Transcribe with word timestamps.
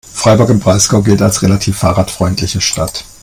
Freiburg 0.13 0.49
im 0.49 0.59
Breisgau 0.59 1.03
gilt 1.03 1.21
als 1.21 1.43
relativ 1.43 1.77
fahrradfreundliche 1.77 2.59
Stadt. 2.59 3.05